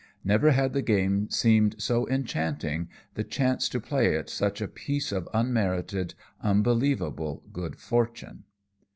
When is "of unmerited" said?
5.11-6.15